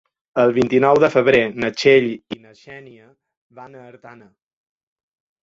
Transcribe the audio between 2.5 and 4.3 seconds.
Xènia van a Artana.